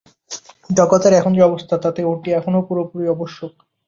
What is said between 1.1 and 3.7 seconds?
এখন যে অবস্থা, তাতে ওটি এখনও পুরোপুরি আবশ্যক।